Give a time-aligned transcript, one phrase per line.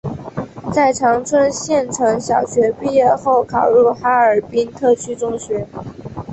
[0.73, 5.67] 在长春县城小学毕业后考入哈尔滨特区中学。